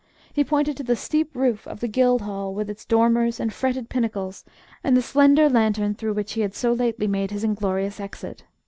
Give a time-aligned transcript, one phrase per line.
[0.33, 4.43] He pointed to the steep roof of the Guildhall, with its dormers and fretted pinnacles,
[4.83, 8.43] and the slender lantern through which he had so lately made his inglorious exit.